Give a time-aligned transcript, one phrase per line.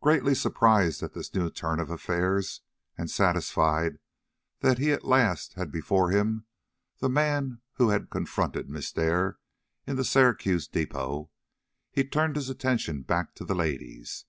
[0.00, 2.60] Greatly surprised at this new turn of affairs,
[2.96, 3.98] and satisfied
[4.60, 6.46] that he at last had before him
[7.00, 9.40] the man who had confronted Miss Dare
[9.84, 11.32] in the Syracuse depot,
[11.90, 14.26] he turned his attention back to the ladies.